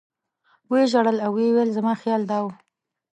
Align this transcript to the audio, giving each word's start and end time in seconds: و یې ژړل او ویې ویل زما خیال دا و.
و 0.67 0.71
یې 0.79 0.85
ژړل 0.91 1.17
او 1.25 1.31
ویې 1.37 1.49
ویل 1.53 1.69
زما 1.77 1.93
خیال 2.01 2.21
دا 2.31 2.37
و. 2.43 2.45